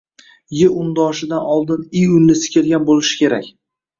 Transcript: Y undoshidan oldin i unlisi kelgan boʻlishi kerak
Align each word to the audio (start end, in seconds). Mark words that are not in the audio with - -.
Y 0.59 0.69
undoshidan 0.83 1.43
oldin 1.57 1.83
i 2.01 2.03
unlisi 2.15 2.51
kelgan 2.57 2.89
boʻlishi 2.91 3.21
kerak 3.23 3.53